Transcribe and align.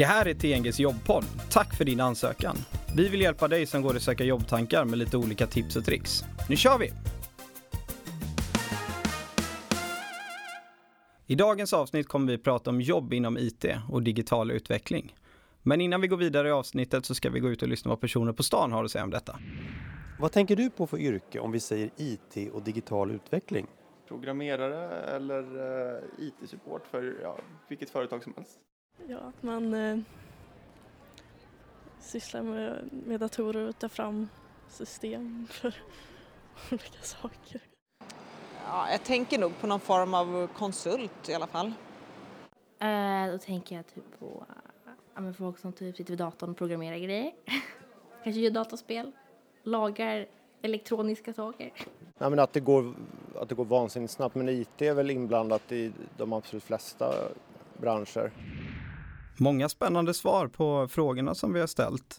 Det 0.00 0.06
här 0.06 0.28
är 0.28 0.34
TNGs 0.34 0.80
jobbpodd. 0.80 1.24
Tack 1.50 1.76
för 1.76 1.84
din 1.84 2.00
ansökan. 2.00 2.56
Vi 2.96 3.08
vill 3.08 3.20
hjälpa 3.20 3.48
dig 3.48 3.66
som 3.66 3.82
går 3.82 3.94
och 3.94 4.02
söka 4.02 4.24
jobbtankar 4.24 4.84
med 4.84 4.98
lite 4.98 5.16
olika 5.16 5.46
tips 5.46 5.76
och 5.76 5.84
tricks. 5.84 6.24
Nu 6.48 6.56
kör 6.56 6.78
vi! 6.78 6.92
I 11.26 11.34
dagens 11.34 11.72
avsnitt 11.72 12.08
kommer 12.08 12.32
vi 12.32 12.38
prata 12.38 12.70
om 12.70 12.80
jobb 12.80 13.12
inom 13.12 13.38
IT 13.38 13.64
och 13.88 14.02
digital 14.02 14.50
utveckling. 14.50 15.14
Men 15.62 15.80
innan 15.80 16.00
vi 16.00 16.08
går 16.08 16.16
vidare 16.16 16.48
i 16.48 16.50
avsnittet 16.50 17.04
så 17.04 17.14
ska 17.14 17.30
vi 17.30 17.40
gå 17.40 17.48
ut 17.48 17.62
och 17.62 17.68
lyssna 17.68 17.88
vad 17.88 18.00
personer 18.00 18.32
på 18.32 18.42
stan 18.42 18.72
har 18.72 18.84
att 18.84 18.90
säga 18.90 19.04
om 19.04 19.10
detta. 19.10 19.38
Vad 20.20 20.32
tänker 20.32 20.56
du 20.56 20.70
på 20.70 20.86
för 20.86 20.98
yrke 20.98 21.40
om 21.40 21.52
vi 21.52 21.60
säger 21.60 21.90
IT 21.96 22.52
och 22.52 22.62
digital 22.62 23.10
utveckling? 23.10 23.66
Programmerare 24.08 25.00
eller 25.16 25.42
uh, 25.42 26.02
IT-support 26.18 26.86
för 26.90 27.18
ja, 27.22 27.38
vilket 27.68 27.90
företag 27.90 28.22
som 28.22 28.34
helst. 28.36 28.58
Ja, 29.10 29.16
att 29.16 29.42
man 29.42 29.74
eh, 29.74 29.98
sysslar 32.00 32.42
med, 32.42 32.88
med 32.92 33.20
datorer 33.20 33.68
och 33.68 33.78
tar 33.78 33.88
fram 33.88 34.28
system 34.68 35.46
för 35.50 35.74
olika 36.70 37.02
saker. 37.02 37.60
Ja, 38.66 38.90
jag 38.90 39.04
tänker 39.04 39.38
nog 39.38 39.60
på 39.60 39.66
någon 39.66 39.80
form 39.80 40.14
av 40.14 40.46
konsult 40.46 41.28
i 41.28 41.34
alla 41.34 41.46
fall. 41.46 41.66
Uh, 42.82 43.32
då 43.32 43.38
tänker 43.38 43.76
jag 43.76 43.86
typ 43.86 44.18
på 44.18 44.46
uh, 45.18 45.32
folk 45.32 45.58
som 45.58 45.72
typ 45.72 45.96
sitter 45.96 46.12
vid 46.12 46.18
datorn 46.18 46.50
och 46.50 46.56
programmerar 46.56 46.98
grejer. 46.98 47.32
Kanske 48.24 48.40
gör 48.40 48.50
dataspel, 48.50 49.12
lagar 49.62 50.26
elektroniska 50.62 51.32
saker. 51.32 51.72
Nej, 52.18 52.30
men 52.30 52.38
att, 52.38 52.52
det 52.52 52.60
går, 52.60 52.94
att 53.34 53.48
det 53.48 53.54
går 53.54 53.64
vansinnigt 53.64 54.12
snabbt, 54.12 54.34
men 54.34 54.48
IT 54.48 54.82
är 54.82 54.94
väl 54.94 55.10
inblandat 55.10 55.72
i 55.72 55.92
de 56.16 56.32
absolut 56.32 56.64
flesta 56.64 57.14
branscher. 57.80 58.32
Många 59.42 59.68
spännande 59.68 60.14
svar 60.14 60.48
på 60.48 60.88
frågorna 60.88 61.34
som 61.34 61.52
vi 61.52 61.60
har 61.60 61.66
ställt. 61.66 62.16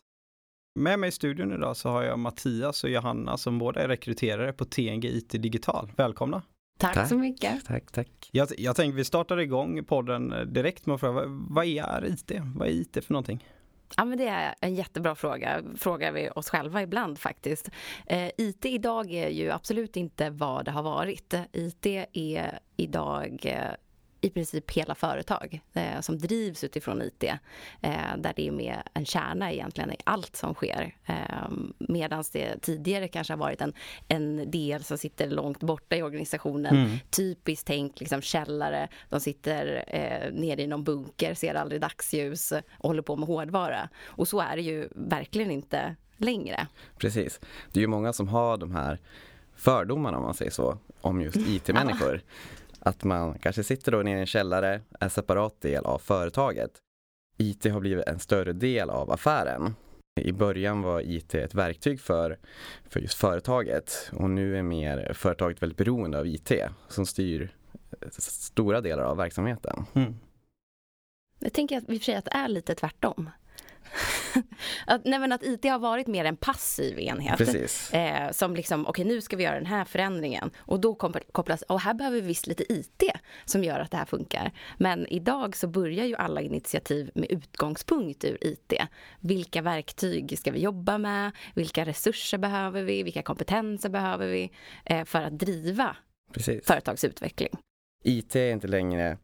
Med 0.80 1.00
mig 1.00 1.08
i 1.08 1.12
studion 1.12 1.54
idag 1.54 1.78
så 1.78 1.90
har 1.90 2.04
jag 2.04 2.20
Mattias 2.20 2.84
och 2.84 2.90
Johanna 2.90 3.38
som 3.38 3.60
båda 3.60 3.82
är 3.82 3.88
rekryterare 3.88 4.54
på 4.54 4.66
TNG 4.66 5.06
IT 5.06 5.30
Digital. 5.30 5.92
Välkomna! 5.96 6.42
Tack, 6.80 6.94
tack 6.94 7.10
så 7.10 7.18
mycket! 7.18 7.66
Tack, 7.66 7.92
tack! 7.92 8.30
Jag, 8.32 8.48
jag 8.58 8.76
tänkte 8.76 8.98
vi 8.98 9.04
startar 9.04 9.40
igång 9.40 9.84
podden 9.84 10.34
direkt 10.54 10.86
med 10.86 10.94
att 10.94 11.00
fråga, 11.00 11.24
vad 11.28 11.66
är 11.66 12.06
IT? 12.06 12.32
Vad 12.56 12.68
är 12.68 12.72
IT 12.72 13.06
för 13.06 13.14
någonting? 13.14 13.48
Ja, 13.98 14.06
men 14.06 14.18
det 14.18 14.28
är 14.28 14.56
en 14.62 14.76
jättebra 14.76 15.16
fråga. 15.16 15.62
Frågar 15.78 16.12
vi 16.12 16.30
oss 16.30 16.50
själva 16.50 16.82
ibland 16.82 17.20
faktiskt. 17.20 17.70
Eh, 18.06 18.30
IT 18.38 18.66
idag 18.66 19.12
är 19.12 19.30
ju 19.30 19.52
absolut 19.52 19.98
inte 19.98 20.30
vad 20.30 20.66
det 20.66 20.72
har 20.72 20.84
varit. 20.84 21.34
IT 21.52 21.86
är 22.14 22.60
idag 22.78 23.40
eh, 23.44 23.72
i 24.22 24.30
princip 24.30 24.72
hela 24.72 24.96
företag 24.96 25.62
eh, 25.74 26.00
som 26.02 26.18
drivs 26.18 26.64
utifrån 26.64 27.02
IT. 27.02 27.24
Eh, 27.82 28.18
där 28.18 28.34
det 28.36 28.48
är 28.48 28.52
med 28.52 28.78
en 28.94 29.06
kärna 29.06 29.52
egentligen 29.52 29.92
i 29.92 29.98
allt 30.04 30.36
som 30.36 30.54
sker. 30.54 30.96
Eh, 31.06 31.16
Medan 31.78 32.24
det 32.34 32.62
tidigare 32.62 33.08
kanske 33.08 33.34
har 33.34 33.38
varit 33.38 33.62
en, 33.62 33.74
en 34.08 34.52
del 34.52 34.84
som 34.84 34.98
sitter 34.98 35.30
långt 35.30 35.60
borta 35.60 35.96
i 35.96 36.02
organisationen. 36.02 36.76
Mm. 36.76 36.98
Typiskt 37.10 37.68
tänk 37.68 38.00
liksom 38.00 38.22
källare. 38.22 38.88
De 39.10 39.20
sitter 39.20 39.84
eh, 39.88 40.34
nere 40.34 40.62
i 40.62 40.68
någon 40.68 40.84
bunker, 40.84 41.34
ser 41.34 41.56
aldrig 41.56 41.82
dagsljus 41.82 42.52
och 42.52 42.90
håller 42.90 43.02
på 43.02 43.16
med 43.16 43.28
hårdvara. 43.28 43.90
Och 44.04 44.28
så 44.28 44.40
är 44.40 44.56
det 44.56 44.62
ju 44.62 44.90
verkligen 44.96 45.52
inte 45.52 45.96
längre. 46.18 46.68
Precis. 46.98 47.40
Det 47.72 47.80
är 47.80 47.82
ju 47.82 47.88
många 47.88 48.14
som 48.14 48.28
har 48.28 48.58
de 48.58 48.72
här 48.72 49.00
fördomarna 49.56 50.18
om 50.18 50.24
man 50.24 50.34
säger 50.34 50.52
så, 50.52 50.78
om 51.02 51.22
just 51.22 51.38
IT-människor. 51.48 52.22
Att 52.86 53.04
man 53.04 53.40
kanske 53.40 53.64
sitter 53.64 53.92
då 53.92 53.98
nere 53.98 54.18
i 54.18 54.20
en 54.20 54.26
källare, 54.26 54.82
en 55.00 55.10
separat 55.10 55.62
del 55.62 55.86
av 55.86 56.00
företaget. 56.00 56.72
IT 57.38 57.66
har 57.66 57.80
blivit 57.80 58.08
en 58.08 58.20
större 58.20 58.54
del 58.54 58.90
av 58.90 59.12
affären. 59.12 59.76
I 60.22 60.32
början 60.32 60.82
var 60.82 61.02
IT 61.02 61.36
ett 61.36 61.56
verktyg 61.56 62.02
för, 62.02 62.40
för 62.90 63.00
just 63.00 63.18
företaget 63.18 64.10
och 64.14 64.30
nu 64.30 64.58
är 64.58 64.64
mer 64.64 65.14
företaget 65.14 65.62
väldigt 65.62 65.78
beroende 65.78 66.20
av 66.20 66.28
IT 66.28 66.52
som 66.88 67.06
styr 67.06 67.56
stora 68.12 68.82
delar 68.82 69.04
av 69.04 69.18
verksamheten. 69.18 69.86
Mm. 69.94 70.16
Jag 71.40 71.54
tänker 71.54 71.78
att, 71.78 71.90
i 71.90 71.98
och 71.98 72.02
för 72.02 72.16
att 72.16 72.26
det 72.26 72.32
är 72.32 72.48
lite 72.48 72.76
tvärtom. 72.76 73.30
Att, 74.86 75.06
nej 75.06 75.20
men 75.20 75.32
att 75.32 75.44
IT 75.44 75.66
har 75.66 75.80
varit 75.80 76.08
mer 76.08 76.26
en 76.26 76.38
passiv 76.38 77.00
enhet. 77.00 77.94
Eh, 77.94 78.32
som 78.32 78.56
liksom, 78.56 78.82
okej 78.88 78.90
okay, 78.90 79.16
nu 79.16 79.22
ska 79.22 79.36
vi 79.36 79.44
göra 79.44 79.56
den 79.56 79.66
här 79.66 79.86
förändringen. 79.86 80.52
Och 80.58 80.80
då 80.80 80.96
kopplas, 81.32 81.62
och 81.62 81.82
här 81.82 81.94
behöver 81.94 82.22
vi 82.22 82.28
visst 82.28 82.48
lite 82.48 82.74
IT 82.74 83.04
som 83.46 83.64
gör 83.64 83.80
att 83.80 83.92
det 83.92 83.98
här 83.98 84.06
funkar. 84.06 84.52
Men 84.78 85.08
idag 85.08 85.56
så 85.56 85.68
börjar 85.68 86.06
ju 86.06 86.16
alla 86.16 86.42
initiativ 86.42 87.12
med 87.16 87.32
utgångspunkt 87.32 88.24
ur 88.24 88.38
IT. 88.42 88.74
Vilka 89.20 89.62
verktyg 89.62 90.40
ska 90.40 90.52
vi 90.52 90.60
jobba 90.60 90.98
med? 90.98 91.32
Vilka 91.54 91.86
resurser 91.86 92.38
behöver 92.38 92.84
vi? 92.84 93.04
Vilka 93.04 93.22
kompetenser 93.22 93.90
behöver 93.90 94.28
vi? 94.28 94.52
Eh, 94.86 95.06
för 95.06 95.22
att 95.22 95.40
driva 95.40 95.96
Precis. 96.34 96.66
företagsutveckling. 96.66 97.52
IT 98.04 98.36
är 98.36 98.52
inte 98.52 98.68
längre 98.68 99.18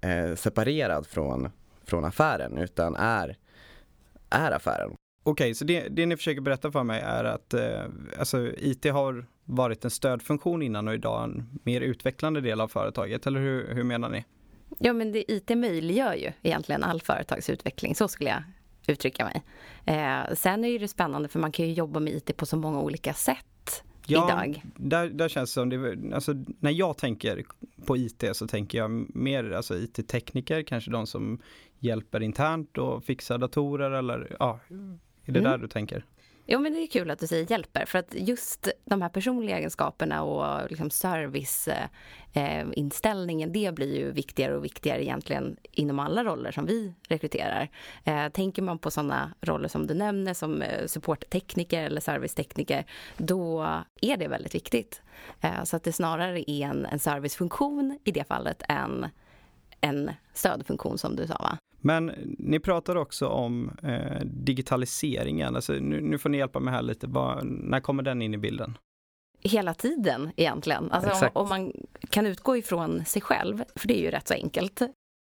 eh, 0.00 0.34
separerad 0.34 1.06
från, 1.06 1.50
från 1.84 2.04
affären 2.04 2.58
utan 2.58 2.96
är 2.96 3.36
är 4.30 4.52
affären. 4.52 4.90
Okej, 5.22 5.44
okay, 5.44 5.54
så 5.54 5.64
det, 5.64 5.88
det 5.88 6.06
ni 6.06 6.16
försöker 6.16 6.40
berätta 6.40 6.72
för 6.72 6.84
mig 6.84 7.00
är 7.00 7.24
att 7.24 7.54
eh, 7.54 7.84
alltså, 8.18 8.52
IT 8.56 8.84
har 8.84 9.26
varit 9.44 9.84
en 9.84 9.90
stödfunktion 9.90 10.62
innan 10.62 10.88
och 10.88 10.94
idag 10.94 11.24
en 11.24 11.60
mer 11.62 11.80
utvecklande 11.80 12.40
del 12.40 12.60
av 12.60 12.68
företaget, 12.68 13.26
eller 13.26 13.40
hur, 13.40 13.74
hur 13.74 13.84
menar 13.84 14.08
ni? 14.08 14.24
Ja, 14.78 14.92
men 14.92 15.12
det, 15.12 15.32
IT 15.32 15.48
möjliggör 15.48 16.14
ju 16.14 16.32
egentligen 16.42 16.84
all 16.84 17.00
företagsutveckling, 17.00 17.94
så 17.94 18.08
skulle 18.08 18.30
jag 18.30 18.42
uttrycka 18.86 19.24
mig. 19.24 19.42
Eh, 19.84 20.34
sen 20.34 20.64
är 20.64 20.78
det 20.78 20.88
spännande 20.88 21.28
för 21.28 21.38
man 21.38 21.52
kan 21.52 21.66
ju 21.66 21.72
jobba 21.72 22.00
med 22.00 22.12
IT 22.12 22.36
på 22.36 22.46
så 22.46 22.56
många 22.56 22.80
olika 22.80 23.14
sätt 23.14 23.84
ja, 24.10 24.44
idag. 24.44 24.62
Där, 24.76 25.08
där 25.08 25.28
känns 25.28 25.50
det 25.50 25.54
som, 25.54 25.68
det, 25.68 26.14
alltså, 26.14 26.34
när 26.60 26.70
jag 26.70 26.96
tänker 26.96 27.44
på 27.86 27.96
IT 27.96 28.24
så 28.32 28.46
tänker 28.46 28.78
jag 28.78 29.16
mer 29.16 29.50
alltså, 29.50 29.76
IT-tekniker, 29.76 30.62
kanske 30.62 30.90
de 30.90 31.06
som 31.06 31.38
hjälper 31.78 32.22
internt 32.22 32.78
och 32.78 33.04
fixar 33.04 33.38
datorer 33.38 33.90
eller 33.90 34.36
ja, 34.38 34.60
är 35.24 35.32
det 35.32 35.38
mm. 35.38 35.50
där 35.50 35.58
du 35.58 35.68
tänker? 35.68 36.04
Jo 36.50 36.60
men 36.60 36.72
det 36.72 36.82
är 36.82 36.86
kul 36.86 37.10
att 37.10 37.18
du 37.18 37.26
säger 37.26 37.50
hjälper 37.50 37.84
för 37.84 37.98
att 37.98 38.14
just 38.14 38.68
de 38.84 39.02
här 39.02 39.08
personliga 39.08 39.58
egenskaperna 39.58 40.22
och 40.22 40.70
liksom 40.70 40.90
serviceinställningen 40.90 43.48
eh, 43.48 43.56
eh 43.56 43.62
det 43.62 43.74
blir 43.74 43.96
ju 43.96 44.12
viktigare 44.12 44.56
och 44.56 44.64
viktigare 44.64 45.04
egentligen 45.04 45.56
inom 45.72 45.98
alla 45.98 46.24
roller 46.24 46.52
som 46.52 46.66
vi 46.66 46.94
rekryterar. 47.08 47.68
Eh, 48.04 48.28
tänker 48.28 48.62
man 48.62 48.78
på 48.78 48.90
sådana 48.90 49.32
roller 49.40 49.68
som 49.68 49.86
du 49.86 49.94
nämner 49.94 50.34
som 50.34 50.62
eh, 50.62 50.86
supporttekniker 50.86 51.82
eller 51.82 52.00
servicetekniker 52.00 52.84
då 53.16 53.62
är 54.00 54.16
det 54.16 54.28
väldigt 54.28 54.54
viktigt. 54.54 55.02
Eh, 55.40 55.64
så 55.64 55.76
att 55.76 55.84
det 55.84 55.92
snarare 55.92 56.50
är 56.50 56.66
en, 56.66 56.86
en 56.86 56.98
servicefunktion 56.98 57.98
i 58.04 58.12
det 58.12 58.24
fallet 58.24 58.62
än 58.68 59.06
en 59.80 60.10
stödfunktion 60.34 60.98
som 60.98 61.16
du 61.16 61.26
sa 61.26 61.38
va? 61.38 61.58
Men 61.80 62.12
ni 62.38 62.58
pratar 62.60 62.96
också 62.96 63.26
om 63.26 63.70
eh, 63.82 64.20
digitaliseringen. 64.24 65.56
Alltså, 65.56 65.72
nu, 65.72 66.00
nu, 66.00 66.18
får 66.18 66.28
ni 66.28 66.38
hjälpa 66.38 66.60
mig 66.60 66.74
här 66.74 66.82
lite. 66.82 67.08
Bara, 67.08 67.40
när 67.42 67.80
kommer 67.80 68.02
den 68.02 68.22
in 68.22 68.34
i 68.34 68.38
bilden? 68.38 68.78
Hela 69.40 69.74
tiden 69.74 70.30
egentligen. 70.36 70.90
Alltså, 70.90 71.26
om, 71.26 71.30
om, 71.32 71.48
man 71.48 71.72
kan 72.10 72.26
utgå 72.26 72.56
ifrån 72.56 73.04
sig 73.04 73.22
själv, 73.22 73.64
för 73.76 73.88
det 73.88 73.98
är 73.98 74.02
ju 74.02 74.10
rätt 74.10 74.28
så 74.28 74.34
enkelt. 74.34 74.82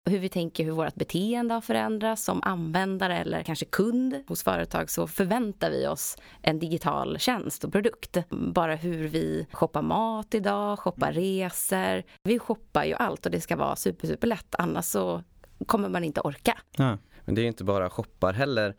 Hur 0.10 0.20
vi 0.20 0.30
tänker 0.30 0.64
hur 0.64 0.72
vårt 0.72 0.96
beteende 0.96 1.54
har 1.54 1.62
förändrats 1.62 2.24
som 2.24 2.44
användare 2.44 3.18
eller 3.18 3.44
kanske 3.44 3.66
kund 3.66 4.24
hos 4.28 4.44
företag 4.44 4.90
så 4.90 5.08
förväntar 5.08 5.72
vi 5.72 5.88
oss 5.88 6.18
en 6.42 6.60
digital 6.60 7.20
tjänst 7.20 7.64
och 7.64 7.72
produkt. 7.72 8.18
Bara 8.30 8.76
hur 8.76 9.08
vi 9.08 9.48
shoppar 9.52 9.82
mat 9.82 10.34
idag, 10.34 10.80
shoppar 10.80 11.12
resor. 11.12 12.04
Vi 12.24 12.40
shoppar 12.40 12.86
ju 12.86 12.94
allt 12.94 13.26
och 13.26 13.32
det 13.32 13.42
ska 13.42 13.56
vara 13.56 13.76
super, 13.76 14.08
super 14.08 14.28
lätt 14.28 14.56
annars 14.58 14.86
så 14.86 15.24
kommer 15.66 15.90
man 15.90 16.04
inte 16.04 16.22
orka. 16.22 16.58
Ja. 16.78 16.98
Men 17.26 17.36
det 17.36 17.42
är 17.42 17.46
inte 17.46 17.64
bara 17.64 17.90
shoppar 17.90 18.34
heller. 18.34 18.76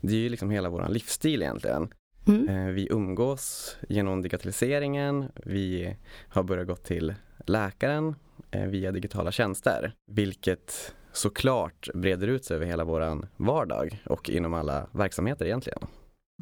Det 0.00 0.12
är 0.12 0.18
ju 0.18 0.28
liksom 0.28 0.50
hela 0.50 0.68
vår 0.68 0.88
livsstil 0.88 1.42
egentligen. 1.42 1.94
Mm. 2.26 2.48
Eh, 2.48 2.72
vi 2.72 2.88
umgås 2.90 3.76
genom 3.88 4.22
digitaliseringen. 4.22 5.32
Vi 5.44 5.96
har 6.28 6.42
börjat 6.42 6.66
gå 6.66 6.76
till 6.76 7.14
läkaren 7.46 8.14
eh, 8.50 8.66
via 8.66 8.92
digitala 8.92 9.32
tjänster. 9.32 9.92
Vilket 10.06 10.94
såklart 11.12 11.88
breder 11.94 12.28
ut 12.28 12.44
sig 12.44 12.56
över 12.56 12.66
hela 12.66 12.84
vår 12.84 13.28
vardag 13.36 14.02
och 14.06 14.30
inom 14.30 14.54
alla 14.54 14.86
verksamheter 14.92 15.46
egentligen. 15.46 15.78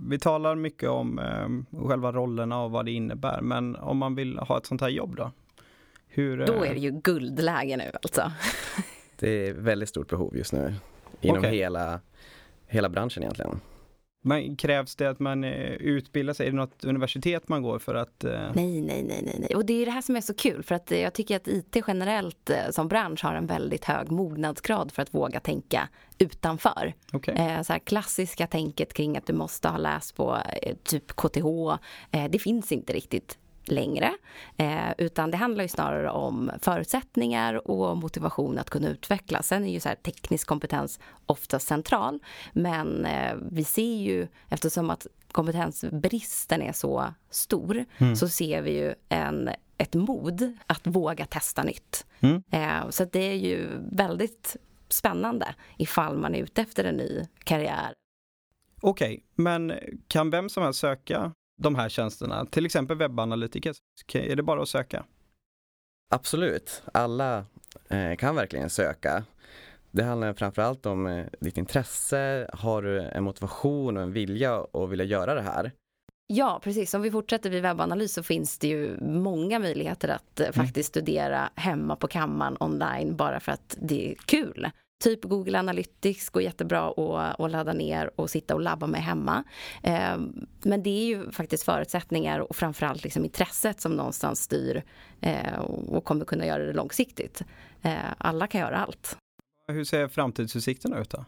Vi 0.00 0.19
talar 0.19 0.55
mycket 0.55 0.88
om 0.88 1.19
eh, 1.19 1.88
själva 1.88 2.12
rollerna 2.12 2.62
och 2.62 2.70
vad 2.70 2.85
det 2.85 2.93
innebär, 2.93 3.40
men 3.40 3.76
om 3.76 3.99
man 3.99 4.14
vill 4.14 4.38
ha 4.38 4.58
ett 4.58 4.67
sånt 4.67 4.81
här 4.81 4.88
jobb 4.88 5.17
då? 5.17 5.32
Hur, 6.06 6.46
då 6.46 6.64
är 6.64 6.75
det 6.75 6.81
ju 6.81 6.90
guldläge 6.90 7.76
nu 7.76 7.90
alltså. 8.02 8.32
Det 9.19 9.49
är 9.49 9.53
väldigt 9.53 9.88
stort 9.88 10.09
behov 10.09 10.37
just 10.37 10.53
nu 10.53 10.75
inom 11.20 11.38
okay. 11.38 11.56
hela, 11.56 12.00
hela 12.67 12.88
branschen 12.88 13.23
egentligen. 13.23 13.61
Men 14.23 14.56
krävs 14.56 14.97
det 14.97 15.11
att 15.11 15.19
man 15.19 15.44
eh, 15.44 15.73
utbildar 15.73 16.35
sig? 16.35 16.47
Är 16.47 16.50
det 16.50 16.56
något 16.56 16.85
universitet 16.85 17.49
man 17.49 17.62
går 17.62 17.79
för 17.79 17.94
att? 17.94 18.25
eh, 18.25 18.31
Nej, 18.32 18.81
nej, 18.81 19.03
nej, 19.03 19.23
nej, 19.23 19.37
nej. 19.38 19.55
Och 19.55 19.65
det 19.65 19.82
är 19.82 19.87
det 19.87 19.93
här 19.93 20.03
som 20.03 20.17
är 20.17 20.20
så 20.20 20.35
kul 20.35 20.62
för 20.62 20.75
att 20.75 20.93
eh, 20.93 21.00
jag 21.00 21.12
tycker 21.12 21.37
att 21.37 21.49
IT 21.49 21.76
generellt 21.87 22.50
eh, 22.50 22.70
som 22.70 22.88
bransch 22.88 23.25
har 23.25 23.35
en 23.35 23.47
väldigt 23.47 23.85
hög 23.85 24.11
mognadsgrad 24.11 24.93
för 24.93 25.03
att 25.03 25.15
våga 25.15 25.41
tänka 25.41 25.88
utanför. 26.19 26.94
Eh, 27.26 27.62
så 27.62 27.73
här 27.73 27.79
klassiska 27.79 28.47
tänket 28.47 28.93
kring 28.93 29.17
att 29.17 29.26
du 29.26 29.32
måste 29.32 29.69
ha 29.69 29.79
läst 29.79 30.17
på 30.17 30.38
eh, 30.62 30.76
typ 30.82 31.12
KTH, 31.12 31.47
det 32.31 32.38
finns 32.38 32.73
inte 32.73 32.93
riktigt 32.93 33.38
längre. 33.70 34.12
Eh, 34.56 34.91
utan 34.99 35.31
det 35.31 35.37
handlar 35.37 35.65
ju 35.65 35.69
snarare 35.69 36.11
om 36.11 36.50
förutsättningar 36.61 37.70
och 37.70 37.97
motivation 37.97 38.59
att 38.59 38.70
kunna 38.70 38.88
utvecklas. 38.88 39.47
Sen 39.47 39.65
är 39.65 39.73
ju 39.73 39.81
så 39.81 39.88
här 39.88 39.97
teknisk 39.97 40.47
kompetens 40.49 41.00
ofta 41.26 41.59
central. 41.59 42.19
Men 42.53 43.05
eh, 43.06 43.37
vi 43.50 43.65
ser 43.65 43.97
ju, 43.97 44.29
eftersom 44.49 44.91
att 44.91 45.06
kompetensbristen 45.32 46.62
är 46.62 46.73
så 46.73 47.05
stor, 47.31 47.85
Mm. 47.99 48.17
så 48.17 48.29
ser 48.29 48.62
vi 48.62 48.70
ju 48.79 48.94
en, 49.09 49.50
ett 49.79 49.94
mod 49.94 50.56
att 50.67 50.87
våga 50.87 51.26
testa 51.26 51.62
nytt. 51.62 52.06
Mm. 52.21 52.43
Eh, 52.50 52.91
så 52.91 53.05
det 53.05 53.19
är 53.31 53.35
ju 53.35 53.69
väldigt 53.93 54.56
spännande 54.88 55.55
ifall 55.76 56.17
man 56.19 56.35
är 56.35 56.43
ute 56.43 56.62
efter 56.62 56.85
en 56.85 56.97
ny 56.97 57.26
karriär. 57.44 57.93
Okej, 58.81 59.25
men 59.35 59.73
kan 60.09 60.31
vem 60.31 60.49
som 60.49 60.62
helst 60.62 60.81
söka 60.81 61.32
de 61.59 61.75
här 61.75 61.89
tjänsterna? 61.89 62.47
Till 62.47 62.67
exempel 62.67 62.97
webbanalytiker. 62.97 63.75
Är 64.15 64.37
det 64.37 64.43
bara 64.43 64.63
att 64.63 64.69
söka? 64.69 65.05
Absolut, 66.11 66.83
alla 66.93 67.45
eh, 67.89 68.17
kan 68.17 68.35
verkligen 68.35 68.71
söka. 68.71 69.25
Det 69.91 70.03
handlar 70.03 70.35
framförallt 70.35 70.87
om 70.87 71.07
eh, 71.07 71.27
ditt 71.41 71.59
intresse, 71.59 72.51
har 72.53 72.83
du 72.83 73.01
en 73.01 73.25
motivation 73.25 73.97
och 73.97 74.03
en 74.03 74.13
vilja 74.13 74.55
att 74.73 74.91
vilja 74.91 75.05
göra 75.05 75.35
det 75.35 75.43
här? 75.43 75.73
Ja, 76.27 76.61
precis. 76.65 76.95
Om 76.95 77.03
vi 77.03 77.11
fortsätter 77.11 77.51
vid 77.51 77.63
webbanalys 77.63 78.13
så 78.13 78.23
finns 78.23 78.59
det 78.59 78.69
ju 78.69 79.01
många 79.01 79.59
möjligheter 79.59 80.09
att 80.09 80.41
eh, 80.41 80.53
faktiskt 80.53 80.89
studera 80.89 81.51
hemma 81.55 81.97
på 81.97 82.09
kammaren 82.09 82.57
online 82.61 83.17
bara 83.17 83.41
för 83.41 83.53
att 83.53 83.77
det 83.81 84.11
är 84.11 84.15
kul. 84.15 84.71
Typ 85.05 85.25
Google 85.25 85.59
Analytics 85.59 86.29
går 86.29 86.43
jättebra 86.43 86.89
att, 86.91 87.41
att 87.41 87.50
ladda 87.50 87.73
ner 87.73 88.11
och 88.17 88.31
sitta 88.31 88.55
och 88.55 88.61
labba 88.61 88.87
med 88.87 89.03
hemma. 89.03 89.45
Eh, 89.83 90.19
Men 90.62 90.83
det 90.83 90.91
är 90.91 91.06
ju 91.06 91.31
faktiskt 91.31 91.62
förutsättningar 91.65 92.41
och 92.41 92.56
framförallt 92.56 93.05
liksom 93.05 93.25
intresset 93.25 93.81
som 93.81 93.93
någonstans 93.93 94.41
styr 94.43 94.83
eh, 95.21 95.59
och 95.89 96.05
kommer 96.05 96.25
kunna 96.25 96.47
göra 96.47 96.65
det 96.65 96.73
långsiktigt. 96.73 97.43
Eh, 97.83 97.93
Alla 98.19 98.47
kan 98.47 98.61
göra 98.61 98.77
allt. 98.77 99.17
Hur 99.73 99.85
ser 99.85 100.09
framtidsutsikterna 100.09 100.99
ut 100.99 101.11
då? 101.11 101.25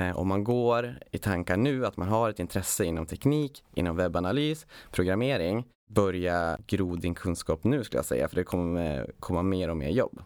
Eh, 0.00 0.18
om 0.18 0.28
man 0.28 0.44
går 0.44 0.98
i 1.10 1.18
tankar 1.18 1.56
nu 1.56 1.86
att 1.86 1.96
man 1.96 2.08
har 2.08 2.30
ett 2.30 2.40
intresse 2.40 2.84
inom 2.84 3.06
teknik, 3.06 3.64
inom 3.74 3.96
webbanalys, 3.96 4.66
programmering, 4.90 5.64
börja 5.90 6.58
gro 6.66 6.96
din 6.96 7.14
kunskap 7.14 7.64
nu 7.64 7.84
skulle 7.84 7.98
jag 7.98 8.04
säga, 8.04 8.28
för 8.28 8.36
det 8.36 8.44
kommer 8.44 9.12
komma 9.20 9.42
mer 9.42 9.68
och 9.68 9.76
mer 9.76 9.88
jobb. 9.90 10.22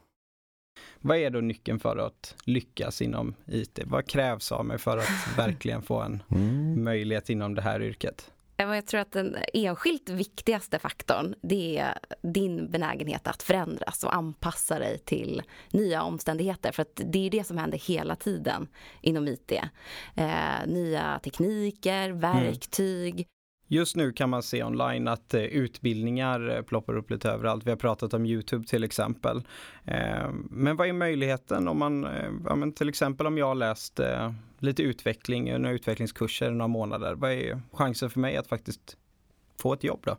Vad 1.00 1.16
är 1.16 1.30
då 1.30 1.40
nyckeln 1.40 1.80
för 1.80 1.96
att 1.96 2.34
lyckas 2.44 3.02
inom 3.02 3.34
IT? 3.46 3.78
Vad 3.84 4.06
krävs 4.06 4.52
av 4.52 4.64
mig 4.64 4.78
för 4.78 4.98
att 4.98 5.08
verkligen 5.36 5.82
få 5.82 6.00
en 6.00 6.22
möjlighet 6.84 7.30
inom 7.30 7.54
det 7.54 7.62
här 7.62 7.82
yrket? 7.82 8.30
Jag 8.56 8.86
tror 8.86 9.00
att 9.00 9.12
den 9.12 9.36
enskilt 9.52 10.08
viktigaste 10.08 10.78
faktorn 10.78 11.34
det 11.42 11.78
är 11.78 11.98
din 12.22 12.70
benägenhet 12.70 13.26
att 13.26 13.42
förändras 13.42 14.04
och 14.04 14.14
anpassa 14.14 14.78
dig 14.78 14.98
till 14.98 15.42
nya 15.70 16.02
omständigheter. 16.02 16.72
För 16.72 16.82
att 16.82 17.00
det 17.04 17.26
är 17.26 17.30
det 17.30 17.44
som 17.44 17.58
händer 17.58 17.78
hela 17.78 18.16
tiden 18.16 18.68
inom 19.00 19.28
IT. 19.28 19.52
Eh, 20.14 20.66
nya 20.66 21.20
tekniker, 21.22 22.10
verktyg. 22.10 23.26
Just 23.68 23.96
nu 23.96 24.12
kan 24.12 24.30
man 24.30 24.42
se 24.42 24.64
online 24.64 25.08
att 25.08 25.34
eh, 25.34 25.42
utbildningar 25.42 26.56
eh, 26.56 26.62
ploppar 26.62 26.96
upp 26.96 27.10
lite 27.10 27.30
överallt. 27.30 27.66
Vi 27.66 27.70
har 27.70 27.76
pratat 27.76 28.14
om 28.14 28.26
Youtube 28.26 28.66
till 28.66 28.84
exempel. 28.84 29.42
Eh, 29.84 30.30
men 30.50 30.76
vad 30.76 30.88
är 30.88 30.92
möjligheten 30.92 31.68
om 31.68 31.78
man, 31.78 32.06
ja, 32.46 32.54
men 32.54 32.72
till 32.72 32.88
exempel 32.88 33.26
om 33.26 33.38
jag 33.38 33.46
har 33.46 33.54
läst 33.54 34.00
lite 34.58 34.82
utveckling, 34.82 35.52
några 35.52 35.74
utvecklingskurser 35.74 36.50
i 36.50 36.54
några 36.54 36.68
månader. 36.68 37.14
Vad 37.14 37.32
är 37.32 37.60
chansen 37.72 38.10
för 38.10 38.20
mig 38.20 38.36
att 38.36 38.46
faktiskt 38.46 38.96
få 39.60 39.72
ett 39.72 39.84
jobb 39.84 40.00
då? 40.04 40.16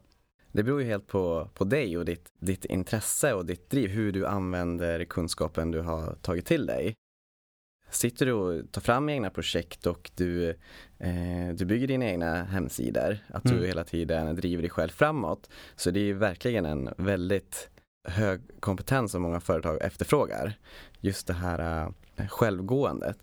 Det 0.51 0.63
beror 0.63 0.81
ju 0.81 0.87
helt 0.87 1.07
på, 1.07 1.49
på 1.53 1.63
dig 1.63 1.97
och 1.97 2.05
ditt, 2.05 2.31
ditt 2.39 2.65
intresse 2.65 3.33
och 3.33 3.45
ditt 3.45 3.69
driv, 3.69 3.89
hur 3.89 4.11
du 4.11 4.25
använder 4.25 5.05
kunskapen 5.05 5.71
du 5.71 5.81
har 5.81 6.15
tagit 6.15 6.45
till 6.45 6.65
dig. 6.65 6.95
Sitter 7.95 8.25
du 8.25 8.31
och 8.33 8.71
tar 8.71 8.81
fram 8.81 9.09
egna 9.09 9.29
projekt 9.29 9.85
och 9.85 10.11
du, 10.15 10.49
eh, 10.99 11.49
du 11.53 11.65
bygger 11.65 11.87
dina 11.87 12.05
egna 12.05 12.43
hemsidor, 12.43 13.17
att 13.27 13.43
du 13.43 13.53
Mm. 13.53 13.65
hela 13.65 13.83
tiden 13.83 14.35
driver 14.35 14.61
dig 14.61 14.69
själv 14.69 14.89
framåt, 14.89 15.49
så 15.75 15.91
det 15.91 15.99
är 16.09 16.13
verkligen 16.13 16.65
en 16.65 16.89
väldigt 16.97 17.69
hög 18.07 18.41
kompetens 18.59 19.11
som 19.11 19.21
många 19.21 19.39
företag 19.39 19.77
efterfrågar. 19.81 20.53
Just 20.99 21.27
det 21.27 21.33
här 21.33 21.85
eh, 22.17 22.27
självgåendet 22.27 23.17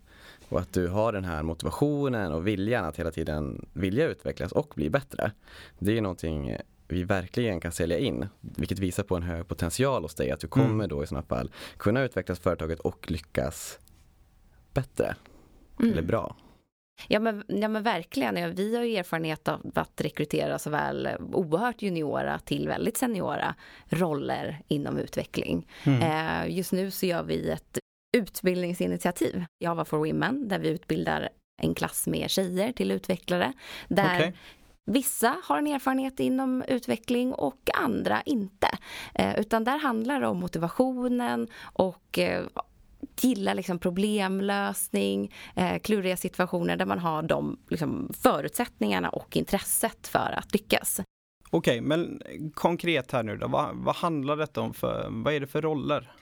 och 0.48 0.60
att 0.60 0.72
du 0.72 0.88
har 0.88 1.12
den 1.12 1.24
här 1.24 1.42
motivationen 1.42 2.32
och 2.32 2.46
viljan 2.46 2.84
att 2.84 2.96
hela 2.98 3.10
tiden 3.10 3.66
vilja 3.72 4.06
utvecklas 4.08 4.52
och 4.52 4.72
bli 4.76 4.90
bättre. 4.90 5.32
Det 5.78 5.96
är 5.98 6.00
någonting 6.00 6.56
vi 6.88 7.04
verkligen 7.04 7.60
kan 7.60 7.72
sälja 7.72 7.98
in, 7.98 8.26
vilket 8.40 8.78
visar 8.78 9.02
på 9.02 9.16
en 9.16 9.22
hög 9.22 9.48
potential 9.48 10.02
hos 10.02 10.14
dig 10.14 10.30
att 10.30 10.40
du 10.40 10.48
kommer 10.48 10.74
Mm. 10.74 10.88
då 10.88 11.04
i 11.04 11.06
sådana 11.06 11.26
fall 11.26 11.50
kunna 11.76 12.02
utvecklas 12.02 12.38
företaget 12.38 12.80
och 12.80 13.10
lyckas 13.10 13.78
bättre 14.74 15.14
Mm. 15.80 15.92
eller 15.92 16.02
bra. 16.02 16.36
Ja 17.08 17.20
men, 17.20 17.44
ja 17.48 17.68
men 17.68 17.82
verkligen. 17.82 18.54
Vi 18.54 18.76
har 18.76 18.82
ju 18.84 18.96
erfarenhet 18.96 19.48
av 19.48 19.72
att 19.74 20.00
rekrytera 20.00 20.58
såväl 20.58 21.08
oerhört 21.32 21.82
juniora 21.82 22.38
till 22.38 22.68
väldigt 22.68 22.96
seniora 22.96 23.54
roller 23.88 24.62
inom 24.68 24.98
utveckling. 24.98 25.68
Mm. 25.84 26.02
Eh, 26.02 26.56
just 26.56 26.72
nu 26.72 26.90
så 26.90 27.06
gör 27.06 27.22
vi 27.22 27.50
ett 27.50 27.78
utbildningsinitiativ, 28.16 29.44
Java 29.64 29.84
for 29.84 29.98
Women, 29.98 30.48
där 30.48 30.58
vi 30.58 30.68
utbildar 30.68 31.28
en 31.62 31.74
klass 31.74 32.06
med 32.06 32.30
tjejer 32.30 32.72
till 32.72 32.90
utvecklare. 32.90 33.52
Där 33.88 34.16
Okej. 34.16 34.34
Vissa 34.90 35.36
har 35.44 35.58
en 35.58 35.66
erfarenhet 35.66 36.20
inom 36.20 36.64
utveckling 36.68 37.32
och 37.34 37.70
andra 37.74 38.22
inte. 38.22 38.68
Eh, 39.14 39.40
utan 39.40 39.64
där 39.64 39.78
handlar 39.78 40.20
det 40.20 40.26
om 40.26 40.36
motivationen 40.40 41.48
och 41.62 42.18
eh, 42.18 42.44
gilla 43.24 43.54
liksom 43.54 43.78
problemlösning, 43.78 45.34
eh, 45.56 45.78
kluriga 45.78 46.16
situationer 46.16 46.76
där 46.76 46.86
man 46.86 46.98
har 46.98 47.22
de 47.22 47.58
liksom, 47.68 48.12
förutsättningarna 48.22 49.08
och 49.08 49.36
intresset 49.36 50.08
för 50.08 50.34
att 50.38 50.52
lyckas. 50.52 51.00
Okej, 51.50 51.80
men 51.80 52.22
konkret 52.54 53.12
här 53.12 53.22
nu 53.22 53.36
då, 53.36 53.48
vad, 53.48 53.76
vad 53.76 53.94
handlar 53.94 54.36
detta 54.36 54.60
om 54.60 54.74
för, 54.74 55.08
vad 55.10 55.34
är 55.34 55.40
det 55.40 55.46
för 55.46 55.62
roller? 55.62 56.12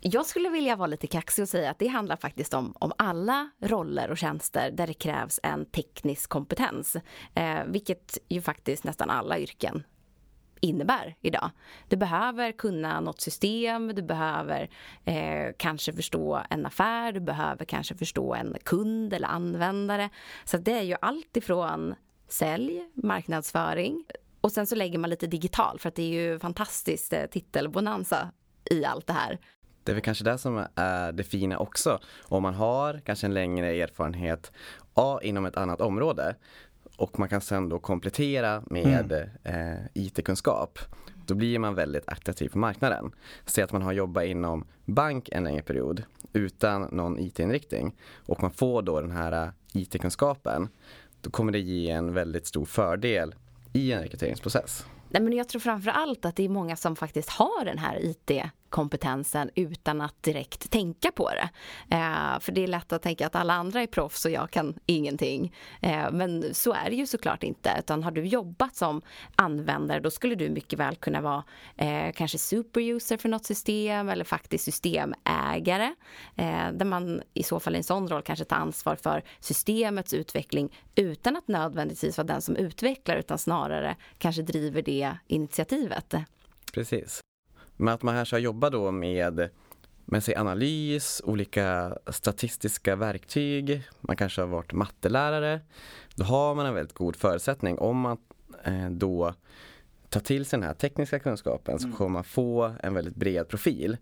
Jag 0.00 0.26
skulle 0.26 0.48
vilja 0.48 0.76
vara 0.76 0.86
lite 0.86 1.06
kaxig 1.06 1.42
och 1.42 1.48
säga 1.48 1.70
att 1.70 1.78
det 1.78 1.86
handlar 1.86 2.16
faktiskt 2.16 2.54
om, 2.54 2.74
om 2.78 2.92
alla 2.98 3.50
roller 3.60 4.10
och 4.10 4.18
tjänster 4.18 4.70
där 4.70 4.86
det 4.86 4.94
krävs 4.94 5.40
en 5.42 5.66
teknisk 5.66 6.30
kompetens. 6.30 6.96
Eh, 7.34 7.64
vilket 7.66 8.18
ju 8.28 8.40
faktiskt 8.40 8.84
nästan 8.84 9.10
alla 9.10 9.38
yrken 9.38 9.82
innebär 10.64 11.16
idag. 11.20 11.50
Du 11.88 11.96
behöver 11.96 12.52
kunna 12.52 13.00
något 13.00 13.20
system, 13.20 13.94
du 13.94 14.02
behöver 14.02 14.70
eh, 15.04 15.52
kanske 15.56 15.92
förstå 15.92 16.42
en 16.50 16.66
affär, 16.66 17.12
du 17.12 17.20
behöver 17.20 17.64
kanske 17.64 17.94
förstå 17.94 18.34
en 18.34 18.56
kund 18.64 19.12
eller 19.12 19.28
användare. 19.28 20.10
Så 20.44 20.56
det 20.56 20.72
är 20.72 20.82
ju 20.82 20.96
allt 21.00 21.36
ifrån 21.36 21.94
sälj, 22.28 22.90
marknadsföring 22.94 24.04
och 24.40 24.52
sen 24.52 24.66
så 24.66 24.74
lägger 24.74 24.98
man 24.98 25.10
lite 25.10 25.26
digital 25.26 25.78
för 25.78 25.88
att 25.88 25.94
det 25.94 26.02
är 26.02 26.22
ju 26.22 26.38
fantastiskt 26.38 27.12
eh, 27.12 27.26
titelbonanza 27.26 28.30
i 28.70 28.84
allt 28.84 29.06
det 29.06 29.12
här. 29.12 29.38
Det 29.84 29.92
är 29.92 29.94
väl 29.94 30.02
kanske 30.02 30.24
det 30.24 30.38
som 30.38 30.66
är 30.74 31.12
det 31.12 31.24
fina 31.24 31.58
också. 31.58 32.00
Om 32.22 32.42
man 32.42 32.54
har 32.54 33.00
kanske 33.04 33.26
en 33.26 33.34
längre 33.34 33.66
erfarenhet 33.66 34.52
inom 35.22 35.46
ett 35.46 35.56
annat 35.56 35.80
område 35.80 36.36
och 36.96 37.18
man 37.18 37.28
kan 37.28 37.40
sen 37.40 37.68
då 37.68 37.78
komplettera 37.78 38.62
med 38.66 39.12
eh, 39.44 39.86
IT-kunskap. 39.94 40.78
Då 41.26 41.34
blir 41.34 41.58
man 41.58 41.74
väldigt 41.74 42.08
attraktiv 42.08 42.48
på 42.48 42.58
marknaden. 42.58 43.12
Säg 43.46 43.64
att 43.64 43.72
man 43.72 43.82
har 43.82 43.92
jobbat 43.92 44.24
inom 44.24 44.64
bank 44.84 45.28
en 45.32 45.44
längre 45.44 45.62
period 45.62 46.02
utan 46.32 46.82
någon 46.82 47.18
IT-inriktning 47.18 47.94
och 48.26 48.42
man 48.42 48.50
får 48.50 48.82
då 48.82 49.00
den 49.00 49.10
här 49.10 49.46
eh, 49.46 49.52
IT-kunskapen. 49.72 50.68
Då 51.20 51.30
kommer 51.30 51.52
det 51.52 51.58
ge 51.58 51.90
en 51.90 52.14
väldigt 52.14 52.46
stor 52.46 52.64
fördel 52.64 53.34
i 53.72 53.92
en 53.92 54.02
rekryteringsprocess. 54.02 54.86
Nej, 55.08 55.22
men 55.22 55.32
jag 55.32 55.48
tror 55.48 55.60
framför 55.60 55.90
allt 55.90 56.24
att 56.24 56.36
det 56.36 56.44
är 56.44 56.48
många 56.48 56.76
som 56.76 56.96
faktiskt 56.96 57.30
har 57.30 57.64
den 57.64 57.78
här 57.78 57.96
kompetensen 58.74 59.50
utan 59.54 60.00
att 60.00 60.22
direkt 60.22 60.70
tänka 60.70 61.12
på 61.12 61.30
det. 61.30 61.48
Eh, 61.96 62.40
för 62.40 62.52
det 62.52 62.62
är 62.62 62.66
lätt 62.66 62.92
att 62.92 63.02
tänka 63.02 63.26
att 63.26 63.36
alla 63.36 63.54
andra 63.54 63.82
är 63.82 63.86
proffs 63.86 64.24
och 64.24 64.30
jag 64.30 64.50
kan 64.50 64.78
ingenting. 64.86 65.54
Eh, 65.82 66.10
men 66.12 66.54
så 66.54 66.72
är 66.72 66.90
det 66.90 66.96
ju 66.96 67.06
såklart 67.06 67.42
inte, 67.42 67.76
utan 67.78 68.02
har 68.02 68.10
du 68.10 68.24
jobbat 68.24 68.76
som 68.76 69.02
användare 69.36 70.00
då 70.00 70.10
skulle 70.10 70.34
du 70.34 70.48
mycket 70.48 70.78
väl 70.78 70.96
kunna 70.96 71.20
vara 71.20 71.44
eh, 71.76 72.12
kanske 72.12 72.38
superuser 72.38 73.16
för 73.16 73.28
något 73.28 73.46
system 73.46 74.08
eller 74.08 74.24
faktiskt 74.24 74.64
systemägare 74.64 75.94
eh, 76.36 76.72
där 76.72 76.84
man 76.84 77.22
i 77.34 77.42
så 77.42 77.60
fall 77.60 77.74
i 77.74 77.78
en 77.78 77.84
sån 77.84 78.08
roll 78.08 78.22
kanske 78.22 78.44
tar 78.44 78.56
ansvar 78.56 78.96
för 78.96 79.22
systemets 79.40 80.14
utveckling 80.14 80.72
utan 80.94 81.36
att 81.36 81.48
nödvändigtvis 81.48 82.18
vara 82.18 82.26
den 82.26 82.42
som 82.42 82.56
utvecklar 82.56 83.16
utan 83.16 83.38
snarare 83.38 83.96
kanske 84.18 84.42
driver 84.42 84.82
det 84.82 85.16
initiativet. 85.26 86.14
Precis. 86.72 87.20
Men 87.76 87.94
att 87.94 88.02
man 88.02 88.14
här 88.14 88.24
ska 88.24 88.38
jobba 88.38 88.70
då 88.70 88.90
med, 88.90 89.48
med 90.04 90.24
sig 90.24 90.36
analys, 90.36 91.22
olika 91.24 91.98
statistiska 92.06 92.96
verktyg, 92.96 93.82
man 94.00 94.16
kanske 94.16 94.40
har 94.42 94.48
varit 94.48 94.72
mattelärare. 94.72 95.60
Då 96.14 96.24
har 96.24 96.54
man 96.54 96.66
en 96.66 96.74
väldigt 96.74 96.94
god 96.94 97.16
förutsättning 97.16 97.78
om 97.78 98.00
man 98.00 98.18
eh, 98.64 98.90
då 98.90 99.34
tar 100.08 100.20
till 100.20 100.44
sig 100.44 100.58
den 100.58 100.68
här 100.68 100.74
tekniska 100.74 101.18
kunskapen 101.18 101.78
så 101.78 101.92
kommer 101.92 102.10
man 102.10 102.24
få 102.24 102.74
en 102.82 102.94
väldigt 102.94 103.16
bred 103.16 103.48
profil 103.48 103.96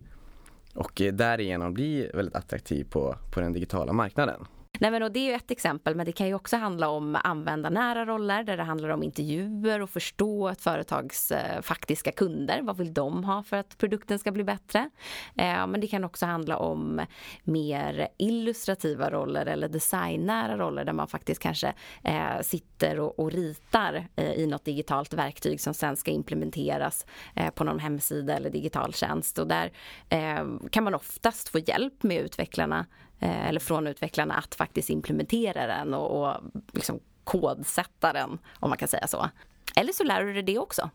och 0.75 1.01
eh, 1.01 1.13
därigenom 1.13 1.75
bli 1.75 2.11
väldigt 2.15 2.35
attraktiv 2.35 2.85
på, 2.85 3.17
på 3.33 3.41
den 3.41 3.53
digitala 3.53 3.93
marknaden. 3.93 4.47
Nej, 4.81 4.91
men 4.91 5.03
och 5.03 5.13
det 5.13 5.21
är 5.21 5.25
ju 5.25 5.33
ett 5.33 5.51
exempel, 5.51 5.95
men 5.95 6.07
det 6.07 6.13
kan 6.13 6.27
ju 6.27 6.35
också 6.35 6.57
handla 6.57 6.89
om 6.89 7.19
användarnära 7.25 8.07
roller 8.07 8.45
där 8.45 8.57
det 8.57 8.63
handlar 8.63 8.89
om 8.89 9.03
intervjuer 9.03 9.83
och 9.83 9.91
förstå 9.91 10.49
ett 10.49 10.61
företags 10.61 11.31
eh, 11.33 11.63
faktiska 11.63 12.13
kunder. 12.13 12.63
Vad 12.63 12.77
vill 12.77 12.95
de 12.95 13.25
ha 13.25 13.43
för 13.43 13.57
att 13.57 13.79
produkten 13.79 14.19
ska 14.19 14.33
bli 14.33 14.45
bättre? 14.45 14.91
Eh, 15.37 15.67
men 15.67 15.81
det 15.81 15.87
kan 15.87 16.05
också 16.05 16.27
handla 16.27 16.57
om 16.57 17.01
mer 17.45 18.09
illustrativa 18.19 19.11
roller 19.11 19.47
eller 19.47 19.69
designnära 19.69 20.59
roller 20.59 20.85
där 20.85 20.93
man 20.93 21.09
faktiskt 21.09 21.43
kanske 21.43 21.73
eh, 22.05 22.41
sitter 22.43 23.01
och, 23.01 23.19
och 23.19 23.33
ritar 23.33 24.09
eh, 24.17 24.33
i 24.33 24.47
något 24.47 24.65
digitalt 24.65 25.15
verktyg 25.15 25.61
som 25.61 25.75
sen 25.75 25.97
ska 25.97 26.11
implementeras 26.11 27.07
eh, 27.35 27.51
på 27.51 27.65
någon 27.65 27.79
hemsida 27.79 28.37
eller 28.37 28.51
digital 28.51 28.95
tjänst. 28.95 29.39
Och 29.39 29.47
där 29.47 29.73
eh, 30.09 30.45
kan 30.71 30.85
man 30.85 30.95
oftast 30.95 31.49
få 31.49 31.59
hjälp 31.59 32.03
med 32.03 32.21
utvecklarna 32.21 32.87
eh, 33.23 33.49
eller 33.49 33.61
från 33.61 33.87
utvecklarna 33.87 34.35
att 34.35 34.55
faktiskt 34.55 34.91
implementera 34.91 35.67
den 35.67 35.95
och, 35.95 36.23
och 36.23 36.41
liksom 36.73 37.01
kodsätta 37.25 38.13
den, 38.13 38.39
om 38.53 38.69
man 38.69 38.79
kan 38.79 38.89
säga 38.89 39.07
så. 39.07 39.31
Eller 39.77 39.93
så 39.93 40.05
lär 40.05 40.25
du 40.25 40.33
dig 40.33 40.43
det 40.43 40.59
också. 40.59 40.91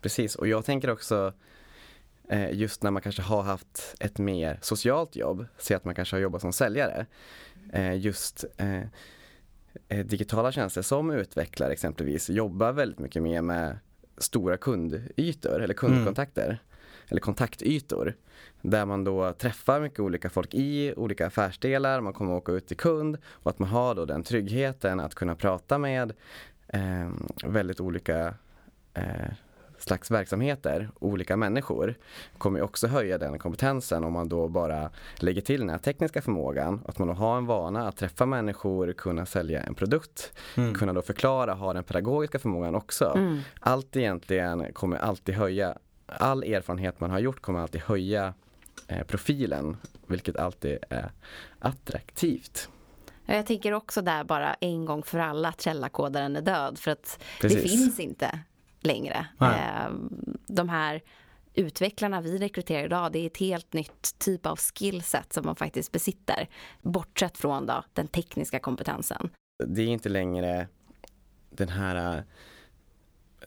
Precis, 0.00 0.34
och 0.34 0.48
jag 0.48 0.64
tänker 0.64 0.90
också 0.90 1.32
eh, 2.28 2.52
just 2.52 2.82
när 2.82 2.90
man 2.90 3.02
kanske 3.02 3.22
har 3.22 3.42
haft 3.42 3.96
ett 4.00 4.18
mer 4.18 4.58
socialt 4.62 5.16
jobb, 5.16 5.46
se 5.58 5.74
att 5.74 5.84
man 5.84 5.94
kanske 5.94 6.16
har 6.16 6.20
jobbat 6.20 6.40
som 6.40 6.52
säljare. 6.52 7.06
Eh, 7.72 7.96
just 7.96 8.44
digitala 10.04 10.52
tjänster 10.52 10.82
som 10.82 11.10
utvecklare 11.10 11.72
exempelvis 11.72 12.30
jobbar 12.30 12.72
väldigt 12.72 12.98
mycket 12.98 13.22
mer 13.22 13.42
med 13.42 13.78
stora 14.18 14.56
kundytor 14.56 15.62
eller 15.62 15.74
kundkontakter 15.74 16.58
eller 17.08 17.20
kontaktytor. 17.20 18.14
Där 18.62 18.86
man 18.86 19.04
då 19.04 19.32
träffar 19.32 19.80
mycket 19.80 20.00
olika 20.00 20.30
folk 20.30 20.54
i 20.54 20.94
olika 20.96 21.26
affärsdelar, 21.26 22.00
man 22.00 22.12
kommer 22.12 22.32
åka 22.34 22.52
ut 22.52 22.66
till 22.66 22.76
kund 22.76 23.18
och 23.26 23.50
att 23.50 23.58
man 23.58 23.68
har 23.68 23.94
då 23.94 24.04
den 24.04 24.22
tryggheten 24.22 25.00
att 25.00 25.14
kunna 25.14 25.34
prata 25.34 25.78
med 25.78 26.12
eh, 26.68 27.10
väldigt 27.44 27.80
olika 27.80 28.34
eh, 28.94 29.04
slags 29.78 30.10
verksamheter, 30.10 30.90
olika 30.98 31.36
människor, 31.36 31.94
kommer 32.38 32.62
också 32.62 32.86
höja 32.86 33.18
den 33.18 33.38
kompetensen 33.38 34.04
om 34.04 34.12
man 34.12 34.28
då 34.28 34.48
bara 34.48 34.90
lägger 35.16 35.40
till 35.40 35.60
den 35.60 35.70
här 35.70 35.78
tekniska 35.78 36.22
förmågan, 36.22 36.80
att 36.86 36.98
man 36.98 37.08
då 37.08 37.14
har 37.14 37.36
en 37.36 37.46
vana 37.46 37.88
att 37.88 37.96
träffa 37.96 38.26
människor, 38.26 38.92
kunna 38.92 39.26
sälja 39.26 39.62
en 39.62 39.74
produkt, 39.74 40.32
Mm. 40.56 40.74
kunna 40.74 40.92
då 40.92 41.02
förklara, 41.02 41.54
ha 41.54 41.72
den 41.72 41.84
pedagogiska 41.84 42.38
förmågan 42.38 42.74
också. 42.74 43.12
Mm. 43.16 43.40
Allt 43.60 43.96
egentligen 43.96 44.72
kommer 44.72 44.96
alltid 44.96 45.34
höja, 45.34 45.78
all 46.18 46.42
erfarenhet 46.44 47.00
man 47.00 47.10
har 47.10 47.18
gjort 47.18 47.40
kommer 47.40 47.60
alltid 47.60 47.80
höja 47.80 48.34
eh, 48.88 49.02
profilen, 49.06 49.76
vilket 50.06 50.36
alltid 50.36 50.78
är 50.90 51.10
attraktivt. 51.58 52.68
Ja, 53.26 53.34
Jag 53.34 53.46
tänker 53.46 53.72
också 53.72 54.02
där 54.02 54.24
bara 54.24 54.54
en 54.54 54.84
gång 54.84 55.02
för 55.02 55.18
alla 55.18 55.48
att 55.48 55.60
källarkodaren 55.60 56.36
är 56.36 56.42
död 56.42 56.78
för 56.78 56.90
att 56.90 57.18
det 57.40 57.48
Precis. 57.48 57.62
finns 57.72 58.00
inte 58.00 58.38
längre. 58.80 59.26
Nej. 59.38 59.60
Eh, 59.60 59.90
De 60.46 60.68
här 60.68 61.02
utvecklarna 61.54 62.20
vi 62.20 62.38
rekryterar 62.38 62.84
idag, 62.84 63.12
det 63.12 63.18
är 63.18 63.26
ett 63.26 63.36
helt 63.36 63.72
nytt 63.72 64.18
typ 64.18 64.46
av 64.46 64.58
skillset 64.58 65.32
som 65.32 65.46
man 65.46 65.56
faktiskt 65.56 65.92
besitter. 65.92 66.48
Bortsett 66.82 67.38
från 67.38 67.66
då, 67.66 67.84
den 67.92 68.08
tekniska 68.08 68.58
kompetensen. 68.58 69.30
Det 69.66 69.82
är 69.82 69.86
inte 69.86 70.08
längre 70.08 70.68
den 71.50 71.68
här 71.68 72.24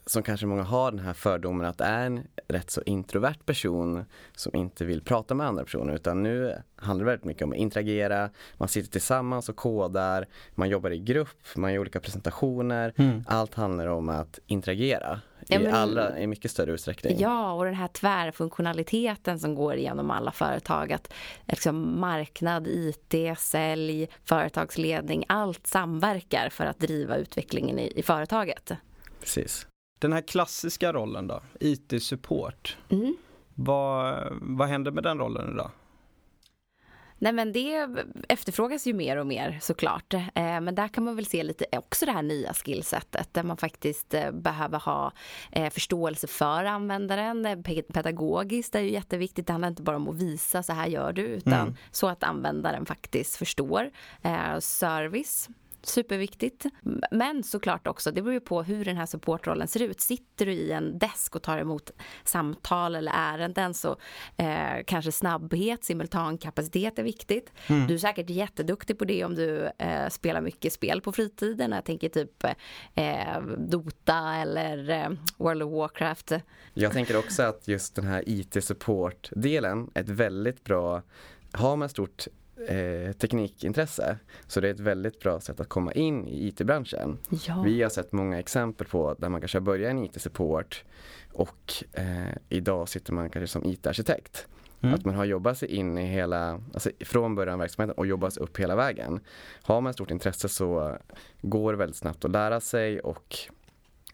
som 0.07 0.23
kanske 0.23 0.45
många 0.45 0.63
har 0.63 0.91
den 0.91 0.99
här 0.99 1.13
fördomen 1.13 1.65
att 1.67 1.77
det 1.77 1.83
är 1.85 2.05
en 2.05 2.27
rätt 2.47 2.69
så 2.69 2.81
introvert 2.85 3.45
person 3.45 4.05
som 4.35 4.55
inte 4.55 4.85
vill 4.85 5.01
prata 5.01 5.33
med 5.33 5.47
andra 5.47 5.63
personer 5.63 5.93
utan 5.93 6.23
nu 6.23 6.61
handlar 6.75 7.05
det 7.05 7.11
väldigt 7.11 7.25
mycket 7.25 7.43
om 7.43 7.51
att 7.51 7.57
interagera, 7.57 8.29
man 8.57 8.67
sitter 8.69 8.91
tillsammans 8.91 9.49
och 9.49 9.55
kodar, 9.55 10.25
man 10.55 10.69
jobbar 10.69 10.91
i 10.91 10.99
grupp, 10.99 11.37
man 11.55 11.73
gör 11.73 11.79
olika 11.79 11.99
presentationer. 11.99 12.93
Mm. 12.97 13.23
Allt 13.27 13.53
handlar 13.53 13.87
om 13.87 14.09
att 14.09 14.39
interagera 14.47 15.21
Ja, 15.47 15.59
i, 15.59 15.63
men- 15.63 15.73
alla, 15.75 16.19
i 16.19 16.27
mycket 16.27 16.51
större 16.51 16.71
utsträckning. 16.71 17.19
Ja, 17.19 17.51
och 17.53 17.65
den 17.65 17.73
här 17.73 17.87
tvärfunktionaliteten 17.87 19.39
som 19.39 19.55
går 19.55 19.75
igenom 19.75 20.11
alla 20.11 20.31
företag. 20.31 20.93
Att 20.93 21.13
liksom 21.45 21.99
marknad, 21.99 22.67
IT, 22.67 23.39
sälj, 23.39 24.07
företagsledning, 24.23 25.25
allt 25.27 25.67
samverkar 25.67 26.49
för 26.49 26.65
att 26.65 26.79
driva 26.79 27.17
utvecklingen 27.17 27.79
i, 27.79 27.93
i 27.95 28.03
företaget. 28.03 28.71
Precis. 29.19 29.67
Den 29.99 30.13
här 30.13 30.21
klassiska 30.21 30.93
rollen 30.93 31.27
då, 31.27 31.41
IT-support. 31.59 32.77
Mm. 32.89 33.15
Vad, 33.55 34.27
vad 34.41 34.67
händer 34.67 34.91
med 34.91 35.03
den 35.03 35.17
rollen 35.19 35.53
idag? 35.53 35.71
Nej 37.19 37.33
men 37.33 37.53
det 37.53 37.87
efterfrågas 38.29 38.87
ju 38.87 38.93
mer 38.93 39.17
och 39.17 39.27
mer 39.27 39.59
såklart. 39.61 40.13
Eh, 40.13 40.21
Men 40.35 40.75
där 40.75 40.87
kan 40.87 41.03
man 41.03 41.15
väl 41.15 41.25
se 41.25 41.43
lite 41.43 41.65
också 41.71 42.05
det 42.05 42.11
här 42.11 42.21
nya 42.21 42.53
skillsetet 42.53 43.33
där 43.33 43.43
man 43.43 43.57
faktiskt 43.57 44.13
eh, 44.13 44.31
behöver 44.31 44.79
ha 44.79 45.11
eh, 45.51 45.69
förståelse 45.73 46.27
för 46.27 46.65
användaren. 46.65 47.45
Pe- 47.47 47.91
Pedagogiskt 47.93 48.75
är 48.75 48.79
ju 48.79 48.91
jätteviktigt. 48.91 49.47
Det 49.47 49.53
handlar 49.53 49.67
inte 49.69 49.81
bara 49.83 49.95
om 49.95 50.09
att 50.09 50.15
visa 50.21 50.63
så 50.63 50.73
här 50.73 50.87
gör 50.87 51.13
du 51.13 51.21
utan 51.21 51.53
Mm. 51.53 51.75
så 51.91 52.07
att 52.07 52.23
användaren 52.23 52.85
faktiskt 52.85 53.35
förstår. 53.35 53.89
Service 54.59 55.49
Superviktigt. 55.87 56.65
Men 57.11 57.43
såklart 57.43 57.87
också, 57.87 58.11
det 58.11 58.21
beror 58.21 58.33
ju 58.33 58.39
på 58.39 58.63
hur 58.63 58.85
den 58.85 58.97
här 58.97 59.05
supportrollen 59.05 59.67
ser 59.67 59.83
ut. 59.83 60.01
Sitter 60.01 60.45
du 60.45 60.51
i 60.51 60.71
en 60.71 60.99
desk 60.99 61.35
och 61.35 61.41
tar 61.41 61.57
emot 61.57 61.91
samtal 62.23 62.95
eller 62.95 63.11
ärenden 63.15 63.73
så 63.73 63.97
eh, 64.37 64.83
kanske 64.85 65.11
snabbhet, 65.11 65.83
simultankapacitet 65.83 66.99
är 66.99 67.03
viktigt. 67.03 67.51
Mm. 67.67 67.87
Du 67.87 67.93
är 67.93 67.97
säkert 67.97 68.29
jätteduktig 68.29 68.99
på 68.99 69.05
det 69.05 69.25
om 69.25 69.35
du 69.35 69.71
eh, 69.77 70.09
spelar 70.09 70.41
mycket 70.41 70.73
spel 70.73 71.01
på 71.01 71.11
fritiden. 71.11 71.71
Jag 71.71 71.85
tänker 71.85 72.09
typ 72.09 72.43
eh, 72.95 73.41
Dota 73.57 74.35
eller 74.35 74.89
eh, 74.89 75.09
World 75.37 75.63
of 75.63 75.73
Warcraft. 75.73 76.31
Jag 76.73 76.93
tänker 76.93 77.17
också 77.17 77.43
att 77.43 77.67
just 77.67 77.95
den 77.95 78.07
här 78.07 78.23
IT-support-delen 78.25 79.91
är 79.93 80.01
ett 80.01 80.09
väldigt 80.09 80.63
bra, 80.63 81.01
har 81.51 81.75
man 81.75 81.89
stort 81.89 82.27
eh, 82.67 83.11
teknikintresse 83.11 84.17
så 84.47 84.59
det 84.61 84.67
är 84.67 84.73
ett 84.73 84.79
väldigt 84.79 85.19
bra 85.19 85.39
sätt 85.39 85.59
att 85.59 85.69
komma 85.69 85.93
in 85.93 86.27
i 86.27 86.47
IT-branschen. 86.47 87.17
Ja. 87.47 87.61
Vi 87.61 87.81
har 87.83 87.89
sett 87.89 88.11
många 88.11 88.39
exempel 88.39 88.87
på 88.87 89.15
där 89.19 89.29
man 89.29 89.41
kanske 89.41 89.57
har 89.57 89.63
börjat 89.63 89.91
en 89.91 90.03
IT-support 90.05 90.83
och 91.33 91.73
eh, 91.93 92.27
idag 92.49 92.89
sitter 92.89 93.13
man 93.13 93.29
kanske 93.29 93.47
som 93.47 93.65
IT-arkitekt. 93.65 94.47
Mm. 94.81 94.95
Att 94.95 95.05
man 95.05 95.15
har 95.15 95.25
jobbat 95.25 95.57
sig 95.57 95.69
in 95.75 95.97
i 95.97 96.05
hela, 96.05 96.61
alltså 96.73 96.89
från 96.99 97.35
början 97.35 97.53
av 97.53 97.59
verksamheten 97.59 97.97
och 97.97 98.07
jobbat 98.07 98.33
sig 98.33 98.43
upp 98.43 98.59
hela 98.59 98.75
vägen. 98.75 99.19
Har 99.61 99.81
man 99.81 99.93
stort 99.93 100.11
intresse 100.11 100.49
så 100.49 100.97
går 101.41 101.71
det 101.73 101.77
väldigt 101.77 101.95
snabbt 101.97 102.25
att 102.25 102.31
lära 102.31 102.59
sig 102.59 102.99
och 102.99 103.35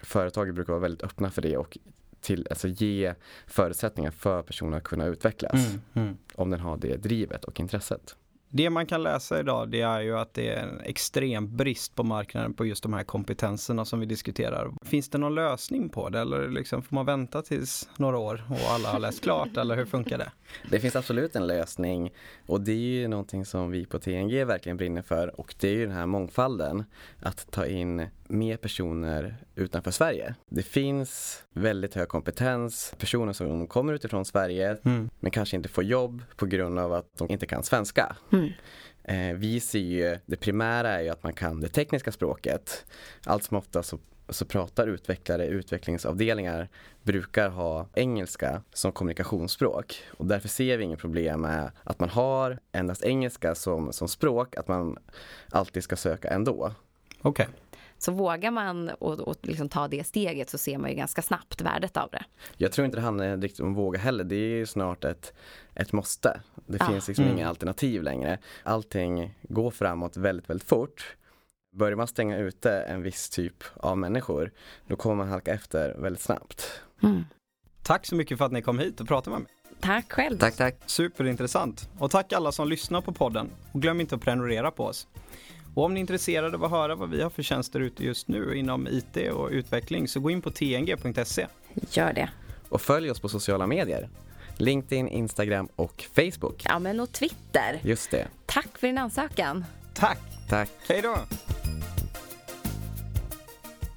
företag 0.02 0.54
brukar 0.54 0.74
vara 0.74 0.82
väldigt 0.82 1.04
öppna 1.04 1.30
för 1.32 1.42
det 1.42 1.58
och 1.58 1.78
till, 2.22 2.48
alltså 2.50 2.68
ge 2.68 3.14
förutsättningar 3.48 4.12
för 4.12 4.42
personer 4.42 4.78
att 4.78 4.84
kunna 4.84 5.06
utvecklas 5.06 5.54
Mm. 5.54 5.82
Mm. 5.94 6.18
om 6.36 6.50
den 6.50 6.60
har 6.60 6.78
det 6.78 6.98
drivet 6.98 7.44
och 7.46 7.60
intresset. 7.60 8.16
Det 8.56 8.70
man 8.70 8.86
kan 8.86 9.04
läsa 9.04 9.40
idag 9.40 9.70
det 9.70 9.82
är 9.82 10.02
ju 10.02 10.18
att 10.18 10.34
det 10.34 10.50
är 10.50 10.64
en 10.64 10.82
extrem 10.82 11.58
brist 11.58 11.96
på 11.96 12.04
marknaden 12.04 12.54
på 12.54 12.66
just 12.66 12.84
de 12.84 12.94
här 12.94 13.04
kompetenserna 13.04 13.86
som 13.86 14.00
vi 14.00 14.06
diskuterar. 14.06 14.72
Finns 14.82 15.10
det 15.10 15.18
någon 15.18 15.36
lösning 15.36 15.90
på 15.90 16.10
det 16.10 16.20
eller 16.20 16.50
liksom 16.50 16.82
får 16.82 16.96
man 16.96 17.06
vänta 17.06 17.42
tills 17.42 17.90
några 17.98 18.18
år 18.18 18.44
och 18.50 18.72
alla 18.74 18.90
har 18.90 19.00
läst 19.00 19.24
klart 19.24 19.58
eller 19.58 19.76
hur 19.76 19.86
funkar 19.86 20.18
det? 20.18 20.32
Det 20.72 20.80
finns 20.80 20.96
absolut 20.96 21.36
en 21.36 21.48
lösning 21.48 22.14
och 22.46 22.62
det 22.62 22.72
är 22.72 22.76
ju 22.76 23.08
någonting 23.08 23.46
som 23.46 23.72
vi 23.72 23.86
på 23.86 24.00
TNG 24.00 24.44
verkligen 24.46 24.78
brinner 24.78 25.02
för 25.02 25.40
och 25.40 25.56
det 25.60 25.68
är 25.68 25.74
ju 25.74 25.86
den 25.86 25.96
här 25.96 26.06
mångfalden 26.06 26.84
att 27.22 27.52
ta 27.52 27.66
in 27.66 28.08
mer 28.34 28.58
personer 28.58 29.38
utanför 29.56 29.92
Sverige. 29.92 30.36
Det 30.50 30.64
finns 30.64 31.44
väldigt 31.54 31.96
hög 31.96 32.08
kompetens, 32.08 32.94
personer 32.98 33.34
som 33.34 33.68
kommer 33.68 33.94
utifrån 33.94 34.26
Sverige 34.26 34.78
Mm. 34.86 35.10
men 35.20 35.32
kanske 35.32 35.56
inte 35.56 35.70
får 35.70 35.84
jobb 35.84 36.24
på 36.36 36.46
grund 36.46 36.80
av 36.80 36.94
att 36.94 37.18
de 37.18 37.32
inte 37.32 37.46
kan 37.46 37.64
svenska. 37.64 38.16
Mm. 38.32 38.50
Eh, 39.04 39.36
vi 39.38 39.60
ser 39.60 39.80
ju, 39.80 40.18
det 40.26 40.36
primära 40.36 40.90
är 40.90 41.02
ju 41.02 41.10
att 41.10 41.24
man 41.24 41.34
kan 41.34 41.62
det 41.62 41.68
tekniska 41.68 42.12
språket. 42.12 42.86
Allt 43.26 43.44
som 43.44 43.58
ofta 43.58 43.84
så, 43.84 44.00
så 44.30 44.46
pratar 44.46 44.88
utvecklare, 44.88 45.48
utvecklingsavdelningar 45.48 46.70
brukar 47.04 47.50
ha 47.50 47.88
engelska 47.94 48.62
som 48.74 48.92
kommunikationsspråk. 48.92 50.04
Och 50.18 50.26
därför 50.26 50.48
ser 50.48 50.78
vi 50.78 50.84
inget 50.84 51.00
problem 51.00 51.42
med 51.42 51.72
att 51.84 52.00
man 52.00 52.10
har 52.10 52.60
endast 52.72 53.04
engelska 53.04 53.56
som, 53.56 53.94
som 53.94 54.08
språk, 54.08 54.56
att 54.56 54.68
man 54.68 54.98
alltid 55.52 55.84
ska 55.84 55.96
söka 55.96 56.28
ändå. 56.30 56.74
Okej. 57.22 57.48
Så 58.06 58.12
vågar 58.12 58.52
man 58.52 58.90
och, 58.90 59.20
och 59.20 59.36
liksom 59.42 59.70
ta 59.70 59.88
det 59.88 60.04
steget 60.04 60.50
så 60.50 60.58
ser 60.58 60.78
man 60.78 60.90
ju 60.90 60.96
ganska 60.96 61.22
snabbt 61.22 61.62
värdet 61.62 61.98
av 61.98 62.10
det. 62.12 62.24
Jag 62.58 62.72
tror 62.72 62.86
inte 62.86 62.98
det 62.98 63.02
handlar 63.02 63.38
riktigt 63.38 63.60
om 63.60 63.74
våga 63.74 64.00
heller, 64.00 64.24
det 64.24 64.36
är 64.36 64.56
ju 64.58 64.66
snart 64.66 65.04
ett, 65.04 65.34
ett 65.76 65.92
måste. 65.94 66.42
Det 66.66 66.78
Ja. 66.80 66.86
finns 66.88 67.08
liksom 67.08 67.26
Mm. 67.26 67.38
inga 67.38 67.50
alternativ 67.50 68.04
längre. 68.04 68.38
Allting 68.64 69.36
går 69.42 69.72
framåt 69.72 70.18
väldigt, 70.18 70.50
väldigt 70.50 70.68
fort. 70.68 71.16
Börjar 71.76 71.96
man 71.96 72.08
stänga 72.08 72.38
ute 72.38 72.72
en 72.82 73.02
viss 73.02 73.30
typ 73.30 73.64
av 73.78 73.98
människor, 73.98 74.52
då 74.88 74.96
kommer 74.96 75.16
man 75.16 75.28
halka 75.28 75.54
efter 75.54 75.96
väldigt 75.98 76.22
snabbt. 76.22 76.82
Mm. 77.04 77.26
Tack 77.84 78.06
så 78.06 78.16
mycket 78.16 78.38
för 78.38 78.46
att 78.46 78.52
ni 78.52 78.62
kom 78.62 78.80
hit 78.80 79.02
och 79.02 79.08
pratade 79.08 79.32
med 79.36 79.42
mig. 79.42 79.52
Tack 79.80 80.12
själv. 80.12 80.38
Tack, 80.38 80.56
tack. 80.56 80.76
Superintressant. 80.86 81.90
Och 82.00 82.12
tack 82.12 82.34
alla 82.34 82.52
som 82.52 82.68
lyssnar 82.68 83.02
på 83.02 83.12
podden. 83.12 83.50
Och 83.72 83.82
glöm 83.82 84.02
inte 84.02 84.16
att 84.16 84.22
prenumerera 84.22 84.72
på 84.72 84.86
oss. 84.86 85.08
Och 85.74 85.84
om 85.84 85.94
ni 85.94 86.00
är 86.00 86.02
intresserade 86.02 86.58
av 86.58 86.64
att 86.64 86.72
höra 86.72 86.96
vad 86.96 87.10
vi 87.10 87.22
har 87.22 87.30
för 87.30 87.44
tjänster 87.44 87.80
ute 87.80 88.04
just 88.04 88.28
nu 88.28 88.56
inom 88.56 88.88
IT 88.88 89.32
och 89.32 89.50
utveckling 89.52 90.08
så 90.08 90.20
gå 90.20 90.30
in 90.30 90.42
på 90.42 90.52
tng.se. 90.52 91.48
Gör 91.92 92.14
det. 92.14 92.30
Och 92.70 92.82
följ 92.82 93.12
oss 93.12 93.20
på 93.20 93.30
sociala 93.30 93.68
medier. 93.68 94.10
LinkedIn, 94.58 95.08
Instagram 95.08 95.68
och 95.76 96.06
Facebook. 96.16 96.66
Ja, 96.66 96.80
men 96.80 97.00
och 97.00 97.12
Twitter. 97.12 97.80
Just 97.82 98.12
det. 98.12 98.28
Tack 98.46 98.78
för 98.78 98.88
din 98.88 98.98
ansökan. 98.98 99.66
Tack! 99.94 100.20
Tack. 100.50 100.70
Hej 100.88 101.02
då! 101.02 101.16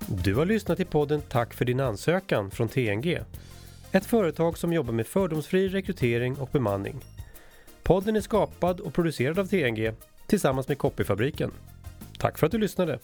Du 0.08 0.34
har 0.34 0.46
lyssnat 0.46 0.76
till 0.76 0.86
podden 0.86 1.22
Tack 1.28 1.54
för 1.54 1.64
din 1.64 1.80
ansökan 1.80 2.50
från 2.50 2.68
TNG. 2.68 3.18
Ett 3.92 4.06
företag 4.06 4.58
som 4.58 4.72
jobbar 4.72 4.92
med 4.92 5.06
fördomsfri 5.06 5.68
rekrytering 5.68 6.38
och 6.38 6.48
bemanning. 6.52 7.04
Podden 7.82 8.16
är 8.16 8.20
skapad 8.20 8.80
och 8.80 8.94
producerad 8.94 9.38
av 9.38 9.46
TNG 9.46 9.92
tillsammans 10.26 10.68
med 10.68 10.78
Copyfabriken. 10.78 11.50
Tack 12.18 12.38
för 12.38 12.46
att 12.46 12.52
du 12.52 12.58
lyssnade! 12.58 12.98